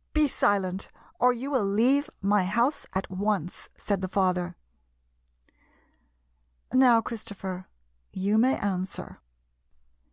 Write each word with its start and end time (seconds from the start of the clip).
"Be 0.14 0.28
silent, 0.28 0.86
or 1.18 1.32
you 1.32 1.50
will 1.50 1.64
leave 1.64 2.08
my 2.20 2.44
house 2.44 2.86
at 2.92 3.10
once," 3.10 3.68
said 3.76 4.00
the 4.00 4.06
father." 4.06 4.54
Now, 6.72 7.00
Christopher, 7.00 7.66
you 8.12 8.38
may 8.38 8.56
answer." 8.56 9.18